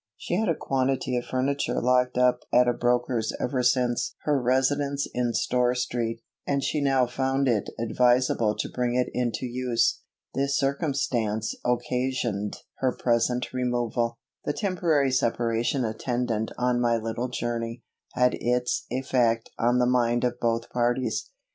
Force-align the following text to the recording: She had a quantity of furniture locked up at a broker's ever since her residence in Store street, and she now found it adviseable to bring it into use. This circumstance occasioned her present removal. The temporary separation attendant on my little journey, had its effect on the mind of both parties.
She 0.17 0.33
had 0.35 0.49
a 0.49 0.55
quantity 0.55 1.15
of 1.15 1.25
furniture 1.25 1.79
locked 1.79 2.17
up 2.17 2.39
at 2.51 2.67
a 2.67 2.73
broker's 2.73 3.31
ever 3.39 3.61
since 3.61 4.15
her 4.23 4.41
residence 4.41 5.05
in 5.13 5.31
Store 5.33 5.75
street, 5.75 6.23
and 6.47 6.63
she 6.63 6.81
now 6.81 7.05
found 7.05 7.47
it 7.47 7.69
adviseable 7.79 8.57
to 8.57 8.71
bring 8.73 8.95
it 8.95 9.09
into 9.13 9.45
use. 9.45 10.01
This 10.33 10.57
circumstance 10.57 11.53
occasioned 11.63 12.57
her 12.77 12.93
present 12.97 13.53
removal. 13.53 14.17
The 14.43 14.53
temporary 14.53 15.11
separation 15.11 15.85
attendant 15.85 16.49
on 16.57 16.81
my 16.81 16.97
little 16.97 17.27
journey, 17.27 17.83
had 18.13 18.33
its 18.41 18.87
effect 18.89 19.51
on 19.59 19.77
the 19.77 19.85
mind 19.85 20.23
of 20.23 20.39
both 20.39 20.71
parties. 20.71 21.29